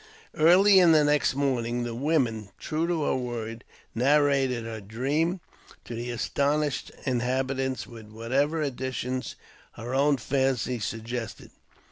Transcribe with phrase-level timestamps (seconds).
[0.33, 3.61] Early the next morning, the woman, true to her word^
[3.93, 5.41] narrated her dream
[5.85, 9.35] to the astonished inhabitants, with what' ever additions
[9.73, 11.51] her own fancy suggested.